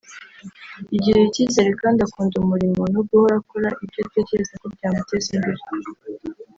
yigirira 0.91 1.27
icyizere 1.29 1.69
kandi 1.81 1.99
akunda 2.07 2.35
umurimo 2.43 2.81
no 2.93 3.01
guhora 3.07 3.35
akora 3.41 3.69
ibyo 3.83 3.99
atekereza 4.05 4.53
ko 4.61 4.65
byamuteza 4.75 5.29
imbere 5.35 5.61